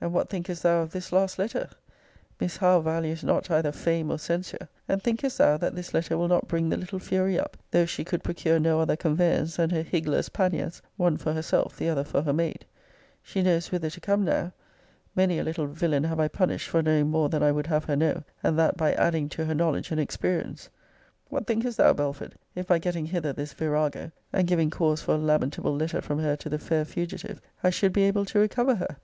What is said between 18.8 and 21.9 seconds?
adding to her knowledge and experience. What thinkest